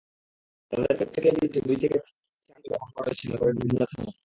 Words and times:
তাদের 0.73 0.95
প্রত্যেকের 0.99 1.33
বিরুদ্ধে 1.35 1.59
দুই 1.61 1.77
থেকে 1.83 1.97
চারটি 2.49 2.67
করে 2.69 2.79
মামলা 2.83 3.01
রয়েছে 3.01 3.23
নগরের 3.27 3.55
বিভিন্ন 3.59 3.83
থানায়। 3.91 4.13